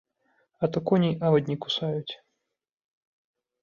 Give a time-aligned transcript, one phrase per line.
[0.63, 2.13] А то коней авадні кусаюць.